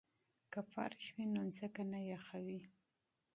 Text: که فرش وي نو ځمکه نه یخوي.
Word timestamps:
که 0.53 0.61
فرش 0.73 1.05
وي 1.15 1.25
نو 1.33 1.41
ځمکه 1.57 1.83
نه 1.91 1.99
یخوي. 2.11 2.61